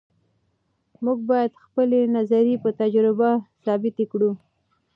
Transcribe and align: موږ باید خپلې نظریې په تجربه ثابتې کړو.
موږ 1.03 1.19
باید 1.29 1.59
خپلې 1.63 1.99
نظریې 2.15 2.55
په 2.63 2.69
تجربه 2.81 3.29
ثابتې 3.65 4.05
کړو. 4.11 4.31